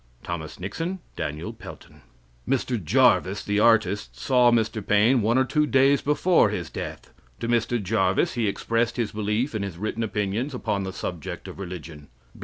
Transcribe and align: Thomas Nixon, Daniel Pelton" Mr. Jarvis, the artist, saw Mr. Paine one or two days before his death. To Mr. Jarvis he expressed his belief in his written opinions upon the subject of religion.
Thomas 0.23 0.59
Nixon, 0.59 0.97
Daniel 1.15 1.53
Pelton" 1.53 2.01
Mr. 2.49 2.83
Jarvis, 2.83 3.43
the 3.43 3.59
artist, 3.59 4.17
saw 4.19 4.49
Mr. 4.49 4.83
Paine 4.83 5.21
one 5.21 5.37
or 5.37 5.45
two 5.45 5.67
days 5.67 6.01
before 6.01 6.49
his 6.49 6.71
death. 6.71 7.11
To 7.39 7.47
Mr. 7.47 7.79
Jarvis 7.79 8.33
he 8.33 8.47
expressed 8.47 8.97
his 8.97 9.11
belief 9.11 9.53
in 9.53 9.61
his 9.61 9.77
written 9.77 10.01
opinions 10.01 10.55
upon 10.55 10.81
the 10.85 10.91
subject 10.91 11.47
of 11.47 11.59
religion. 11.59 12.07